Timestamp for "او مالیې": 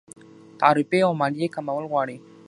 1.07-1.47